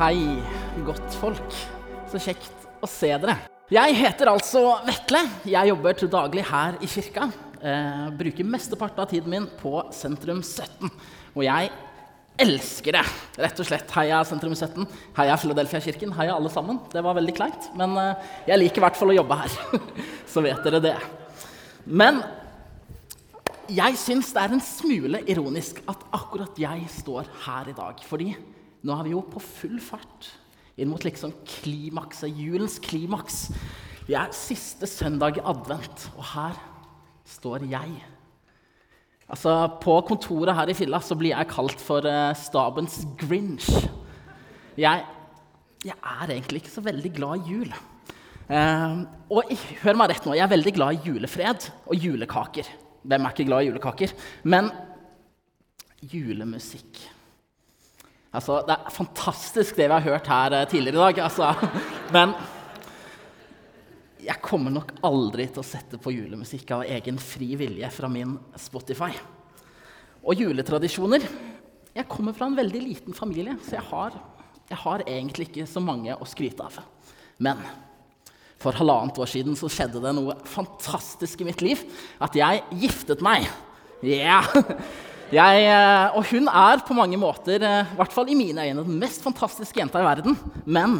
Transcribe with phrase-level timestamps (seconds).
[0.00, 0.16] Hei,
[0.80, 1.54] godt folk.
[2.08, 3.34] Så kjekt å se dere.
[3.68, 5.20] Jeg heter altså Vetle.
[5.44, 7.26] Jeg jobber til daglig her i kirka.
[7.60, 10.88] Eh, bruker mesteparten av tiden min på Sentrum 17.
[11.34, 11.68] Og jeg
[12.40, 13.02] elsker det,
[13.44, 13.92] rett og slett.
[13.92, 14.86] Heia Sentrum 17.
[15.18, 16.14] Heia Philadelphia-kirken.
[16.16, 16.78] Heia alle sammen.
[16.88, 19.58] Det var veldig kleint, men eh, jeg liker i hvert fall å jobbe her.
[20.32, 20.94] Så vet dere det.
[21.84, 22.22] Men
[23.68, 28.00] jeg syns det er en smule ironisk at akkurat jeg står her i dag.
[28.08, 28.30] Fordi
[28.86, 30.30] nå er vi jo på full fart
[30.80, 33.50] inn mot liksom klimakset, julens klimaks.
[34.06, 36.56] Vi er siste søndag i advent, og her
[37.28, 38.00] står jeg.
[39.30, 43.68] Altså, På kontoret her i Filla så blir jeg kalt for uh, stabens Grinch.
[44.80, 45.04] Jeg,
[45.84, 47.70] jeg, er egentlig ikke så veldig glad i jul.
[48.50, 49.52] Uh, og
[49.84, 52.72] hør meg rett nå, jeg er veldig glad i julefred og julekaker.
[53.04, 54.16] Hvem er ikke glad i julekaker?
[54.48, 54.72] Men
[56.10, 57.04] julemusikk
[58.30, 61.22] Altså, det er fantastisk, det vi har hørt her eh, tidligere i dag.
[61.26, 61.70] Altså.
[62.14, 62.34] Men
[64.22, 68.36] jeg kommer nok aldri til å sette på julemusikk av egen fri vilje fra min
[68.60, 69.10] Spotify.
[70.20, 71.24] Og juletradisjoner
[71.90, 74.14] Jeg kommer fra en veldig liten familie, så jeg har,
[74.68, 76.76] jeg har egentlig ikke så mange å skryte av.
[77.42, 77.58] Men
[78.62, 81.82] for halvannet år siden så skjedde det noe fantastisk i mitt liv.
[82.22, 83.48] At jeg giftet meg.
[84.06, 84.46] Yeah.
[85.30, 88.82] Jeg, eh, og hun er på mange måter, eh, i hvert fall i mine øyne,
[88.82, 90.34] den mest fantastiske jenta i verden.
[90.66, 90.96] Men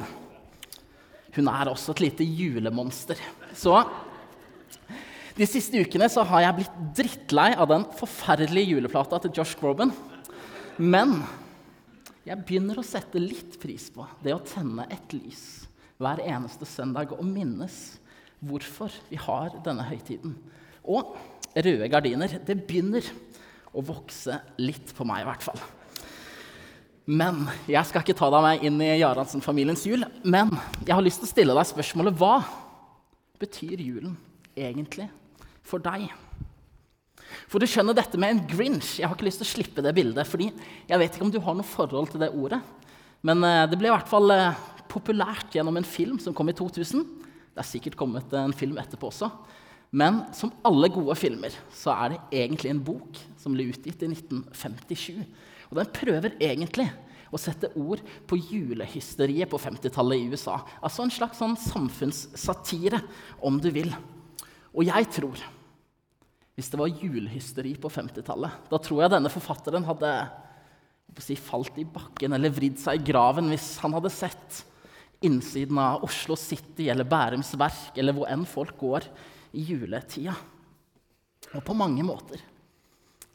[1.34, 3.18] hun er også et lite julemonster.
[3.58, 3.74] Så
[5.34, 9.90] de siste ukene så har jeg blitt drittlei av den forferdelige juleplata til Josh Groban.
[10.78, 11.24] Men
[12.24, 15.66] jeg begynner å sette litt pris på det å tenne et lys
[15.98, 17.98] hver eneste søndag og minnes
[18.38, 20.38] hvorfor vi har denne høytiden.
[20.86, 21.16] Og
[21.50, 22.38] røde gardiner.
[22.46, 23.02] Det begynner
[23.74, 25.60] å vokse litt på meg, i hvert fall.
[27.10, 30.04] Men jeg skal ikke ta deg med inn i Jaransen-familiens jul.
[30.22, 30.52] Men
[30.84, 32.36] jeg har lyst til å stille deg spørsmålet hva
[33.40, 34.14] betyr julen
[34.54, 35.08] egentlig
[35.66, 36.06] for deg?
[37.50, 38.98] For du skjønner dette med en Grinch.
[39.00, 40.28] Jeg har ikke lyst til å slippe det bildet.
[40.28, 42.60] fordi jeg vet ikke om du har noe forhold til det ordet.
[43.26, 44.60] Men eh, det ble i hvert fall eh,
[44.90, 47.02] populært gjennom en film som kom i 2000.
[47.50, 49.30] Det er sikkert kommet en film etterpå også.
[49.90, 54.10] Men som alle gode filmer så er det egentlig en bok som ble utgitt i
[54.12, 55.22] 1957.
[55.70, 56.86] Og den prøver egentlig
[57.30, 60.58] å sette ord på julehysteriet på 50-tallet i USA.
[60.82, 63.02] Altså en slags sånn samfunnssatire,
[63.46, 63.90] om du vil.
[64.74, 65.48] Og jeg tror
[66.58, 70.10] Hvis det var julehysteri på 50-tallet, da tror jeg denne forfatteren hadde
[71.22, 74.58] si, falt i bakken eller vridd seg i graven hvis han hadde sett
[75.24, 79.08] innsiden av Oslo City eller Bærums Verk eller hvor enn folk går
[79.56, 80.34] i juletida.
[81.54, 82.42] Og på mange måter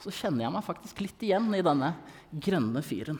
[0.02, 1.94] så kjenner jeg meg faktisk litt igjen i denne
[2.30, 3.18] grønne fyren.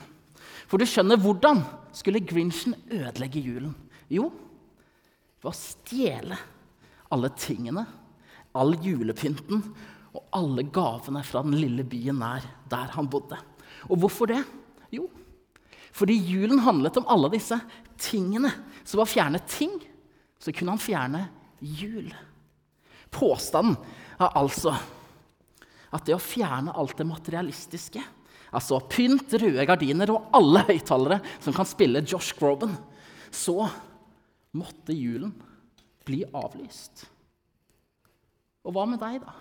[0.68, 1.62] For du skjønner, hvordan
[1.96, 3.72] skulle Grinchen ødelegge julen?
[4.12, 4.28] Jo,
[5.42, 6.38] ved å stjele
[7.12, 7.82] alle tingene,
[8.56, 9.64] all julepynten
[10.16, 13.38] og alle gavene fra den lille byen nær der han bodde.
[13.90, 14.42] Og hvorfor det?
[14.94, 15.08] Jo,
[15.96, 17.58] fordi julen handlet om alle disse
[18.00, 18.52] tingene.
[18.84, 19.74] Så ved å fjerne ting,
[20.38, 21.22] så kunne han fjerne
[21.60, 22.10] jul.
[23.12, 23.76] Påstanden
[24.16, 24.74] er altså
[25.94, 28.02] at det å fjerne alt det materialistiske,
[28.56, 32.74] altså pynt, røde gardiner og alle høyttalere som kan spille Josh Groban,
[33.30, 33.66] så
[34.56, 35.32] måtte julen
[36.06, 37.06] bli avlyst.
[38.66, 39.34] Og hva med deg, da?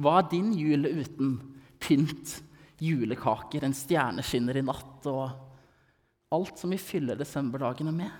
[0.00, 1.34] Hva er din jul uten
[1.80, 2.38] pynt,
[2.80, 8.10] julekaker, en stjerne skinner i natt og alt som vi fyller desemberdagene med?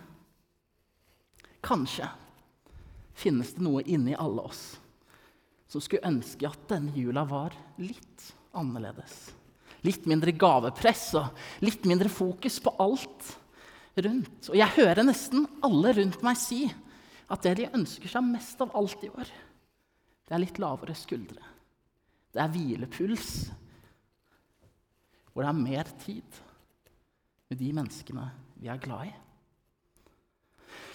[1.64, 2.08] Kanskje
[3.20, 4.64] finnes det noe inni alle oss
[5.70, 8.24] som skulle ønske at denne jula var litt
[8.58, 9.30] annerledes.
[9.86, 13.28] Litt mindre gavepress og litt mindre fokus på alt
[14.02, 14.50] rundt.
[14.50, 16.64] Og jeg hører nesten alle rundt meg si
[17.30, 19.30] at det de ønsker seg mest av alt i år,
[20.26, 21.42] det er litt lavere skuldre.
[22.30, 23.30] Det er hvilepuls.
[25.30, 26.38] Hvor det er mer tid
[27.50, 28.26] med de menneskene
[28.58, 29.14] vi er glad i.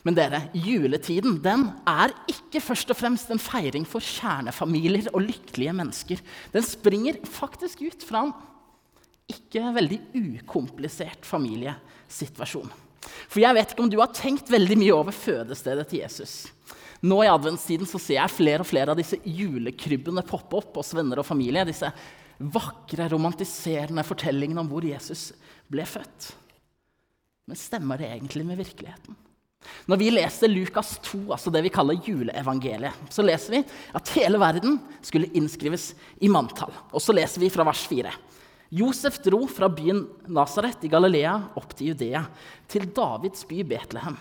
[0.06, 5.74] Men dere, juletiden den er ikke først og fremst en feiring for kjernefamilier og lykkelige
[5.74, 6.22] mennesker.
[6.54, 8.36] Den springer faktisk ut fra en
[9.34, 12.70] ikke veldig ukomplisert familiesituasjon.
[13.26, 16.36] For jeg vet ikke om du har tenkt veldig mye over fødestedet til Jesus.
[17.06, 20.94] Nå i adventstiden så ser jeg flere og flere av disse julekrybbene poppe opp hos
[20.98, 21.66] venner og familie.
[21.68, 21.90] Disse
[22.38, 25.32] vakre, romantiserende fortellingene om hvor Jesus
[25.72, 26.32] ble født.
[27.50, 29.18] Men stemmer det egentlig med virkeligheten?
[29.86, 33.64] Når vi leser Lukas 2, altså det vi kaller juleevangeliet, så leser vi
[33.98, 35.92] at hele verden skulle innskrives
[36.24, 36.74] i manntall.
[36.92, 38.14] Og så leser vi fra vers 4.
[38.76, 40.02] Josef dro fra byen
[40.34, 42.24] Nasaret i Galilea opp til Judea,
[42.68, 44.18] til Davids by Betlehem,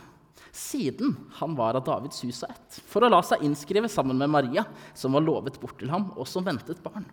[0.54, 4.30] siden han var av Davids hus og ett, for å la seg innskrive sammen med
[4.30, 7.08] Maria, som var lovet bort til ham, og som ventet barn.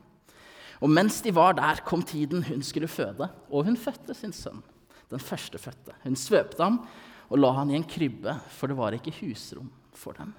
[0.81, 4.61] Og mens de var der, kom tiden hun skulle føde, og hun fødte sin sønn,
[5.13, 5.95] den førstefødte.
[6.03, 6.81] Hun svøpte ham
[7.31, 10.33] og la han i en krybbe, for det var ikke husrom for dem.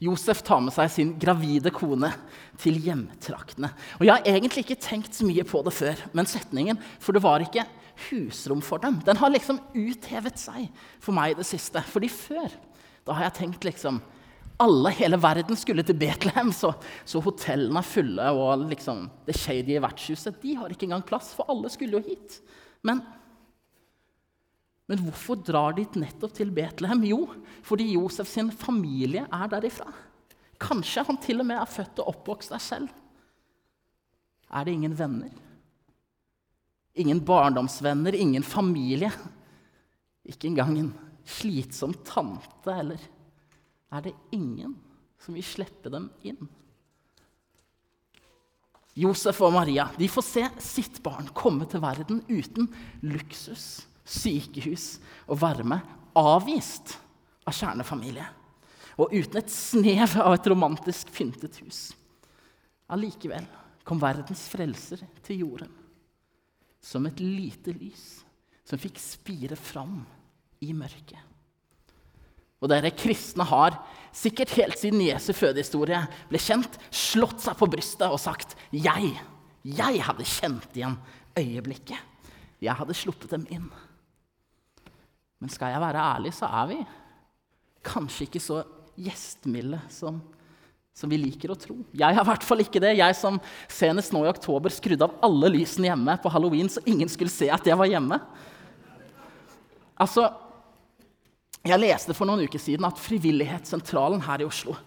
[0.00, 2.08] Josef tar med seg sin gravide kone
[2.60, 3.68] til hjemtraktene.
[3.98, 7.22] Og Jeg har egentlig ikke tenkt så mye på det før, men setningen 'for det
[7.22, 7.66] var ikke
[8.08, 11.82] husrom for dem' den har liksom uthevet seg for meg i det siste.
[11.82, 12.48] Fordi før
[13.06, 14.00] da har jeg tenkt liksom
[14.60, 16.74] alle, hele verden skulle til Betlehem, så,
[17.04, 21.48] så hotellene er fulle, og liksom, det shady vertshuset de har ikke engang plass, for
[21.48, 22.40] alle skulle jo hit.
[22.84, 23.00] Men
[24.90, 27.04] men hvorfor drar de nettopp til Betlehem?
[27.06, 27.20] Jo,
[27.62, 29.86] fordi Josef sin familie er derifra.
[30.60, 32.88] Kanskje han til og med er født og oppvokst der selv.
[34.50, 35.30] Er det ingen venner?
[36.98, 39.12] Ingen barndomsvenner, ingen familie?
[40.26, 40.88] Ikke engang en
[41.22, 43.04] slitsom tante, eller
[43.94, 44.74] er det ingen
[45.22, 46.50] som vil slippe dem inn?
[48.98, 52.66] Josef og Maria de får se sitt barn komme til verden uten
[53.06, 55.80] luksus sykehus og varme,
[56.18, 56.96] avvist
[57.46, 58.26] av kjernefamilie.
[59.00, 61.90] Og uten et snev av et romantisk pyntet hus.
[62.90, 63.46] Allikevel
[63.86, 65.70] kom verdens frelser til jorden
[66.80, 68.22] som et lite lys
[68.64, 70.00] som fikk spire fram
[70.64, 71.18] i mørket.
[72.60, 73.78] Og dere kristne har,
[74.12, 79.16] sikkert helt siden Jesu fødehistorie ble kjent, slått seg på brystet og sagt 'Jeg,
[79.64, 80.98] jeg hadde kjent igjen
[81.36, 81.98] øyeblikket.
[82.60, 83.72] Jeg hadde sluppet dem inn.'
[85.40, 86.78] Men skal jeg være ærlig, så er vi
[87.86, 88.60] kanskje ikke så
[89.00, 90.18] gjestmilde som,
[90.92, 91.78] som vi liker å tro.
[91.96, 92.92] Jeg er i hvert fall ikke det.
[92.98, 93.40] Jeg som
[93.72, 97.48] senest nå i oktober skrudde av alle lysene hjemme på halloween så ingen skulle se
[97.52, 98.20] at jeg var hjemme.
[100.00, 100.28] Altså,
[101.60, 104.78] Jeg leste for noen uker siden at Frivillighetssentralen her i Oslo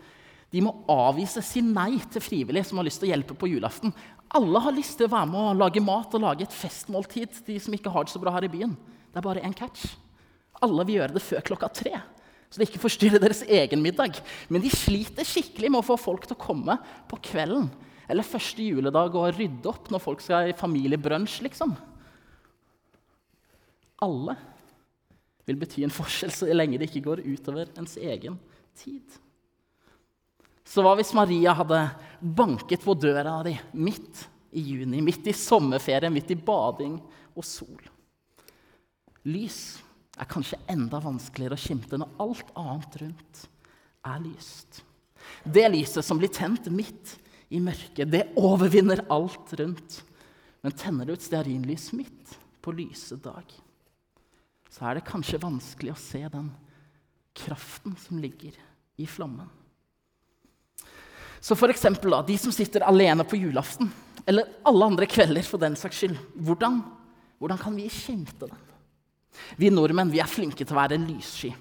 [0.53, 3.93] de må avvise, si nei til frivillige som har lyst til å hjelpe på julaften.
[4.37, 7.41] Alle har lyst til å være med og lage mat og lage et festmåltid.
[7.47, 8.77] de som ikke har det så bra her i byen.
[9.09, 9.97] Det er bare én catch.
[10.63, 11.97] Alle vil gjøre det før klokka tre,
[12.47, 14.19] så det ikke forstyrrer deres egen middag.
[14.47, 16.77] Men de sliter skikkelig med å få folk til å komme
[17.09, 17.71] på kvelden
[18.11, 21.71] eller første juledag og rydde opp når folk skal i familiebrunsj, liksom.
[24.03, 24.35] Alle
[25.47, 28.35] vil bety en forskjell så lenge det ikke går utover ens egen
[28.79, 29.03] tid.
[30.67, 31.79] Så hva hvis Maria hadde
[32.19, 34.23] banket på døra di midt
[34.55, 36.95] i juni, midt i sommerferie, midt i bading
[37.33, 37.81] og sol?
[39.27, 39.59] Lys
[40.19, 43.43] er kanskje enda vanskeligere å skimte når alt annet rundt
[44.05, 44.83] er lyst.
[45.43, 47.15] Det lyset som blir tent midt
[47.53, 50.01] i mørket, det overvinner alt rundt.
[50.63, 53.47] Men tenner du et stearinlys midt på lyse dag,
[54.71, 56.47] så er det kanskje vanskelig å se den
[57.35, 58.55] kraften som ligger
[59.01, 59.49] i flammen.
[61.43, 63.89] Så for eksempel, da, de som sitter alene på julaften,
[64.23, 66.79] eller alle andre kvelder for den saks skyld, hvordan,
[67.41, 68.61] hvordan kan vi skimte den?
[69.57, 71.53] Vi nordmenn vi er flinke til å være lyssky.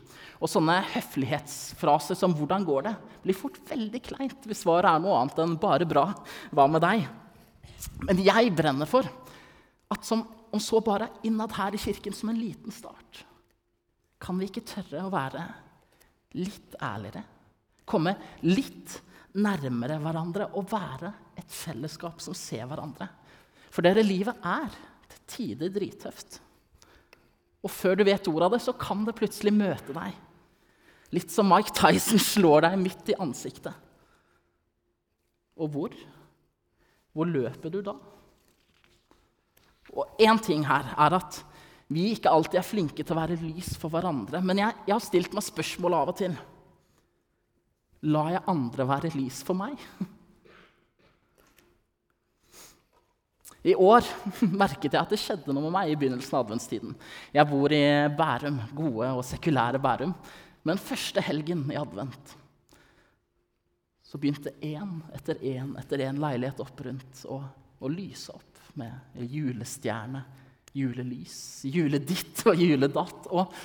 [0.42, 5.20] Og sånne høflighetsfraser som 'hvordan går det?' blir fort veldig kleint hvis svaret er noe
[5.20, 6.14] annet enn 'bare bra'.
[6.50, 7.08] Hva med deg?
[8.02, 9.06] Men jeg brenner for
[9.90, 13.24] at som, om så bare innad her i kirken som en liten start,
[14.18, 15.46] kan vi ikke tørre å være
[16.34, 17.24] litt ærligere?
[17.84, 19.00] Komme litt
[19.34, 23.08] nærmere hverandre og være et fellesskap som ser hverandre.
[23.70, 24.70] For dere, livet er
[25.08, 26.40] til tider drittøft.
[27.62, 30.16] Og før du vet ordet av det, så kan det plutselig møte deg.
[31.14, 33.74] Litt som Mike Tyson slår deg midt i ansiktet.
[35.60, 35.96] Og hvor?
[37.12, 37.94] Hvor løper du da?
[39.92, 41.42] Og én ting her er at
[41.92, 44.40] vi ikke alltid er flinke til å være lys for hverandre.
[44.40, 46.38] Men jeg, jeg har stilt meg spørsmål av og til.
[48.08, 49.76] Lar jeg andre være lys for meg?
[53.62, 54.06] I år
[54.62, 56.94] merket jeg at det skjedde noe med meg i begynnelsen av adventstiden.
[57.34, 57.84] Jeg bor i
[58.18, 60.14] Bærum, gode og sekulære Bærum.
[60.66, 62.36] Men første helgen i advent
[64.06, 67.38] så begynte én etter én etter én leilighet opp rundt å,
[67.80, 70.20] å lyse opp med julestjerne,
[70.76, 73.30] julelys, juleditt og juledatt.
[73.32, 73.56] Og,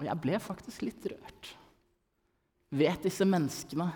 [0.00, 1.52] og jeg ble faktisk litt rørt.
[2.76, 3.90] Vet disse menneskene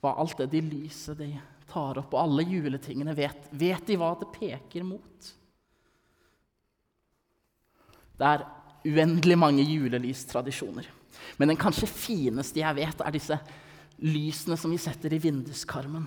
[0.00, 1.34] hva alt det de lyser, de
[1.70, 5.30] tar opp, og alle juletingene, vet, vet de hva det peker mot?
[8.20, 8.44] Det er
[8.84, 10.88] uendelig mange julelystradisjoner.
[11.38, 13.38] Men den kanskje fineste jeg vet, er disse
[14.00, 16.06] lysene som vi setter i vinduskarmen.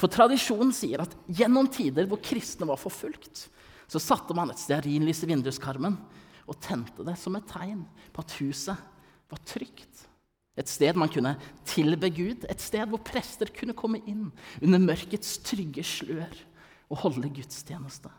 [0.00, 3.46] For tradisjonen sier at gjennom tider hvor kristne var forfulgt,
[3.88, 5.98] så satte man et stearinlys i vinduskarmen
[6.44, 8.90] og tente det som et tegn på at huset
[9.30, 10.06] var trygt.
[10.54, 11.34] Et sted man kunne
[11.66, 14.28] tilbe Gud, et sted hvor prester kunne komme inn
[14.62, 16.34] under mørkets trygge slør
[16.92, 18.12] og holde gudstjeneste.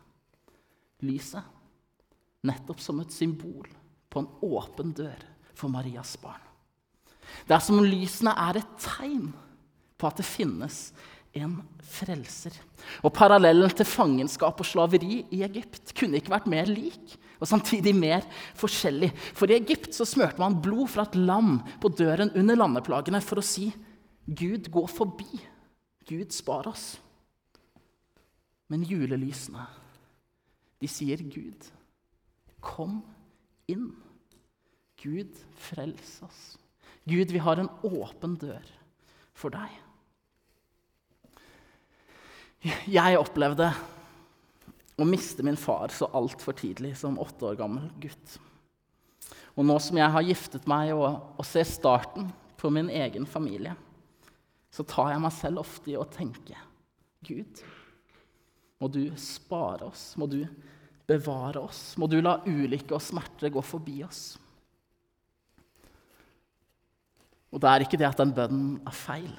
[1.06, 1.54] Lyset
[2.46, 3.70] nettopp som et symbol
[4.12, 5.24] på en åpen dør
[5.56, 6.42] for Marias barn.
[7.48, 9.32] Det er som om lysene er et tegn
[9.96, 10.80] på at det finnes
[11.36, 12.54] en frelser.
[13.04, 17.16] Og Parallellen til fangenskap og slaveri i Egypt kunne ikke vært mer lik
[17.46, 18.26] og samtidig mer
[18.58, 19.12] forskjellig.
[19.38, 23.40] For i Egypt så smørte man blod fra et lam på døren under landeplagene for
[23.42, 23.70] å si
[24.26, 25.38] Gud, gå forbi.
[26.10, 26.96] Gud, spar oss.
[28.74, 29.68] Men julelysene,
[30.82, 31.68] de sier Gud,
[32.66, 33.04] kom
[33.70, 33.92] inn.
[34.98, 36.40] Gud, frels oss.
[37.06, 38.66] Gud, vi har en åpen dør
[39.38, 39.70] for deg.
[42.90, 43.70] Jeg opplevde
[44.96, 48.38] å miste min far så altfor tidlig som åtte år gammel gutt.
[49.56, 53.76] Og nå som jeg har giftet meg og, og ser starten på min egen familie,
[54.72, 56.58] så tar jeg meg selv ofte i å tenke
[57.26, 57.62] Gud,
[58.78, 60.42] må du spare oss, må du
[61.08, 64.36] bevare oss, må du la ulykke og smerte gå forbi oss.
[67.56, 69.32] Og det er ikke det at den bønnen er feil,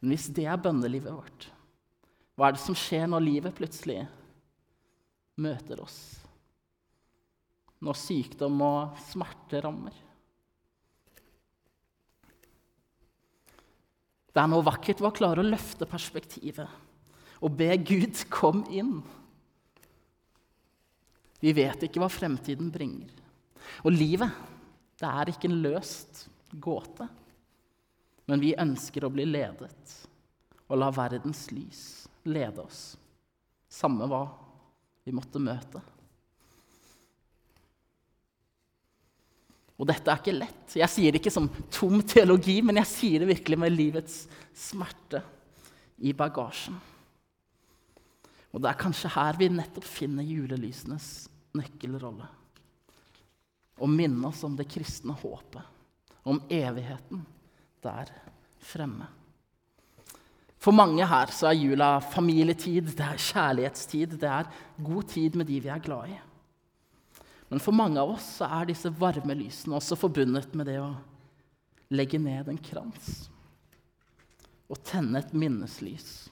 [0.00, 1.48] men hvis det er bønnelivet vårt,
[2.38, 4.04] hva er det som skjer når livet plutselig
[5.40, 5.98] møter oss?
[7.82, 9.94] Når sykdom og smerte rammer?
[14.32, 16.80] Det er noe vakkert ved å klare å løfte perspektivet
[17.42, 19.00] og be Gud kom inn.
[21.42, 23.10] Vi vet ikke hva fremtiden bringer.
[23.82, 24.30] Og livet,
[25.02, 26.26] det er ikke en løst
[26.62, 27.08] gåte.
[28.30, 29.98] Men vi ønsker å bli ledet
[30.68, 31.82] og la verdens lys
[32.30, 32.94] lede oss,
[33.68, 34.22] samme hva
[35.04, 35.82] vi måtte møte.
[39.82, 40.74] Og dette er ikke lett.
[40.78, 44.18] Jeg sier det ikke som tom teologi, men jeg sier det virkelig med livets
[44.54, 45.22] smerte
[46.06, 46.76] i bagasjen.
[48.52, 51.08] Og det er kanskje her vi nettopp finner julelysenes
[51.56, 52.28] nøkkelrolle.
[53.82, 55.64] Å minne oss om det kristne håpet,
[56.28, 57.24] om evigheten
[57.82, 58.12] der
[58.62, 59.08] fremme.
[60.62, 64.50] For mange her så er jula familietid, det er kjærlighetstid, det er
[64.84, 66.18] god tid med de vi er glad i.
[67.50, 70.92] Men for mange av oss så er disse varme lysene også forbundet med det å
[71.92, 73.26] legge ned en krans
[74.72, 76.30] og tenne et minneslys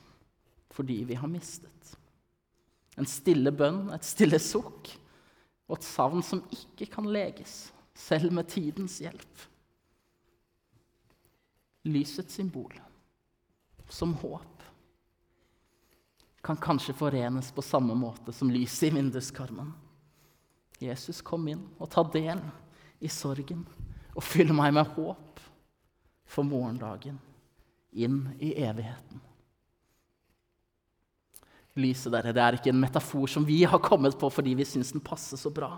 [0.72, 1.90] for de vi har mistet.
[2.96, 4.92] En stille bønn, et stille sukk
[5.68, 9.44] og et savn som ikke kan leges, selv med tidens hjelp.
[11.90, 12.72] Lysets symbol
[13.92, 14.60] som håp
[16.40, 19.72] kan kanskje forenes på samme måte som lyset i vinduskarmen.
[20.80, 22.40] Jesus, kom inn og ta del
[23.00, 23.66] i sorgen
[24.14, 25.42] og fyll meg med håp
[26.30, 27.18] for morgendagen,
[27.92, 29.20] inn i evigheten.
[31.80, 34.94] Lyset dere, det er ikke en metafor som vi har kommet på fordi vi syns
[34.94, 35.74] den passer så bra.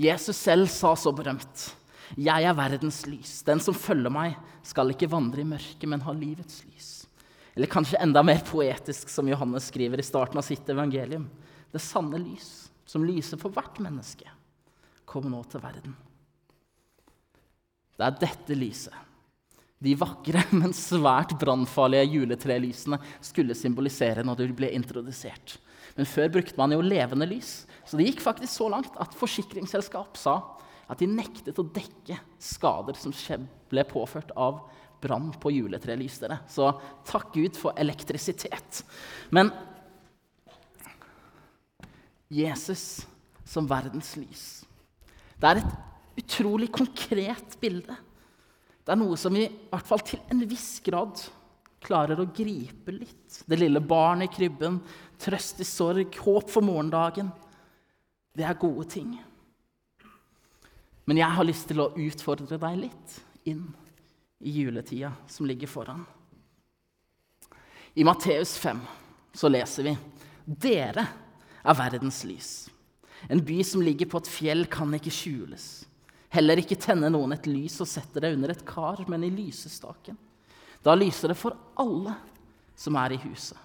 [0.00, 1.70] Jesus selv sa så berømt.
[2.18, 3.38] Jeg er verdens lys.
[3.46, 4.34] Den som følger meg,
[4.66, 6.90] skal ikke vandre i mørket, men ha livets lys.
[7.54, 11.26] Eller kanskje enda mer poetisk, som Johannes skriver i starten av sitt evangelium.
[11.72, 14.28] Det sanne lys, som lyser for hvert menneske,
[15.08, 15.96] kommer nå til verden.
[17.96, 18.94] Det er dette lyset,
[19.82, 25.58] de vakre, men svært brannfarlige juletrelysene, skulle symbolisere når de ble introdusert.
[25.96, 30.16] Men før brukte man jo levende lys, så det gikk faktisk så langt at forsikringsselskap
[30.16, 30.38] sa
[30.88, 33.12] at de nektet å dekke skader som
[33.70, 34.64] ble påført av
[35.02, 36.40] brann på juletrelysere.
[36.50, 36.70] Så
[37.08, 38.82] takk Gud for elektrisitet.
[39.34, 39.50] Men
[42.32, 43.02] Jesus
[43.44, 44.46] som verdens lys.
[45.36, 47.96] Det er et utrolig konkret bilde.
[48.82, 51.20] Det er noe som vi i hvert fall til en viss grad
[51.82, 53.42] klarer å gripe litt.
[53.46, 54.78] Det lille barnet i krybben,
[55.20, 57.28] trøst i sorg, håp for morgendagen.
[58.32, 59.12] Det er gode ting.
[61.04, 63.16] Men jeg har lyst til å utfordre deg litt
[63.50, 63.66] inn
[64.42, 66.04] i juletida som ligger foran.
[67.94, 68.80] I Matteus 5
[69.32, 69.96] så leser vi
[70.44, 71.06] dere
[71.62, 72.52] er verdens lys.
[73.30, 75.66] En by som ligger på et fjell, kan ikke skjules.
[76.32, 80.16] Heller ikke tenne noen et lys og sette det under et kar, men i lysestaken.
[80.82, 82.16] Da lyser det for alle
[82.74, 83.58] som er i huset.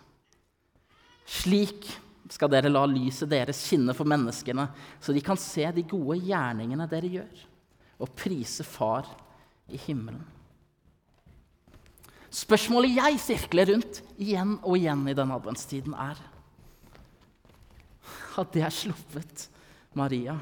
[1.27, 1.87] Slik
[2.29, 4.67] skal dere la lyset deres skinne for menneskene,
[5.01, 7.45] så de kan se de gode gjerningene dere gjør,
[8.03, 9.07] og prise Far
[9.71, 10.36] i himmelen.
[12.33, 16.19] Spørsmålet jeg sirkler rundt igjen og igjen i denne adventstiden, er
[18.37, 19.47] Hadde jeg sluppet
[19.97, 20.35] Maria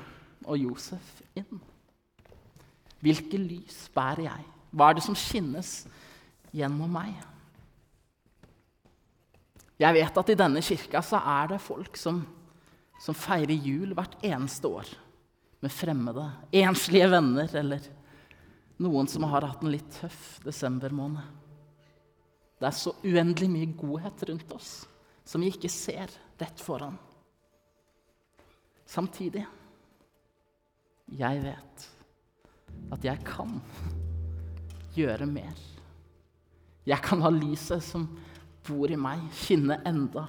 [0.43, 1.61] og Josef inn?
[3.05, 4.43] Hvilke lys bærer jeg?
[4.75, 5.85] Hva er det som skinnes
[6.55, 7.13] gjennom meg?
[9.79, 12.21] Jeg vet at i denne kirka så er det folk som,
[12.99, 14.91] som feirer jul hvert eneste år
[15.63, 16.25] med fremmede,
[16.55, 17.87] enslige venner eller
[18.83, 21.23] noen som har hatt en litt tøff desembermåned.
[22.59, 24.71] Det er så uendelig mye godhet rundt oss
[25.25, 26.95] som vi ikke ser rett foran.
[28.85, 29.43] Samtidig
[31.19, 31.85] jeg vet
[32.93, 33.57] at jeg kan
[34.95, 35.57] gjøre mer.
[36.85, 38.07] Jeg kan ha lyset som
[38.65, 40.27] bor i meg, skinne enda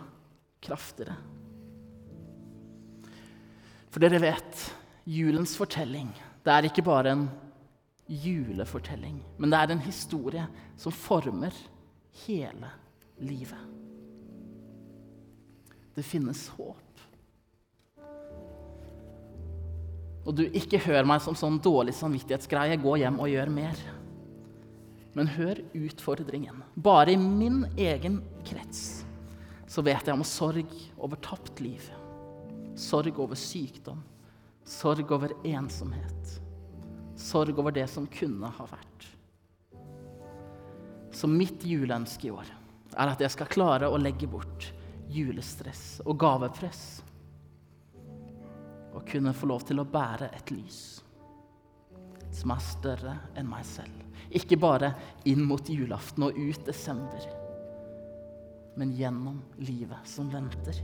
[0.65, 1.17] kraftigere.
[3.93, 4.65] For dere vet,
[5.09, 6.11] julens fortelling,
[6.45, 7.27] det er ikke bare en
[8.07, 10.45] julefortelling, men det er en historie
[10.79, 11.55] som former
[12.25, 12.71] hele
[13.19, 13.63] livet.
[15.97, 16.83] Det finnes håp.
[20.27, 22.81] Og du, ikke hør meg som sånn dårlig samvittighetsgreie.
[22.83, 23.83] Gå hjem og gjør mer.
[25.17, 26.65] Men hør utfordringen.
[26.75, 29.07] Bare i min egen krets
[29.67, 31.87] så vet jeg om sorg over tapt liv.
[32.79, 34.03] Sorg over sykdom.
[34.67, 36.37] Sorg over ensomhet.
[37.17, 38.86] Sorg over det som kunne ha vært.
[41.17, 42.49] Så mitt juleønske i år
[42.97, 44.69] er at jeg skal klare å legge bort
[45.13, 46.83] julestress og gavepress.
[48.97, 50.83] Og kunne få lov til å bære et lys
[52.37, 54.03] som er større enn meg selv.
[54.29, 54.93] Ikke bare
[55.29, 57.25] inn mot julaften og ut desember,
[58.77, 60.83] men gjennom livet som venter.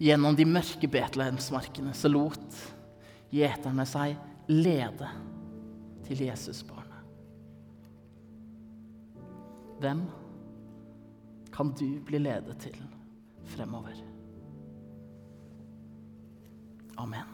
[0.00, 2.60] Gjennom de mørke Betlehemsmarkene så lot
[3.34, 4.16] gjeterne seg
[4.48, 5.10] lede
[6.06, 6.77] til Jesusbarnet.
[9.78, 10.00] Hvem
[11.54, 12.74] kan du bli ledet til
[13.46, 13.94] fremover?
[16.98, 17.28] Amen.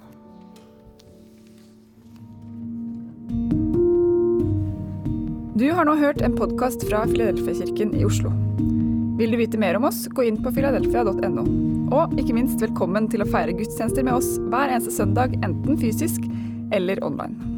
[5.55, 8.35] Du har nå hørt en podkast fra Filadelfia-kirken i Oslo.
[9.17, 11.47] Vil du vite mer om oss, gå inn på filadelfia.no.
[11.97, 16.29] Og ikke minst velkommen til å feire gudstjenester med oss hver eneste søndag, enten fysisk
[16.77, 17.54] eller online.